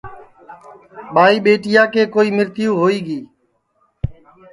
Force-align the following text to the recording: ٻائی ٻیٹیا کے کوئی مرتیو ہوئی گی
ٻائی 1.13 1.37
ٻیٹیا 1.45 1.83
کے 1.93 2.01
کوئی 2.13 2.29
مرتیو 2.37 2.71
ہوئی 2.81 2.99
گی 3.07 3.19